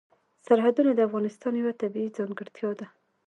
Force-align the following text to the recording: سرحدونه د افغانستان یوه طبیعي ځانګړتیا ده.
سرحدونه 0.45 0.91
د 0.95 0.99
افغانستان 1.07 1.53
یوه 1.61 1.73
طبیعي 1.81 2.09
ځانګړتیا 2.17 2.71
ده. 2.79 2.87